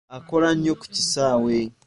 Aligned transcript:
Akola 0.17 0.49
nnyo 0.55 0.73
ku 0.79 0.85
kisaawe. 0.93 1.55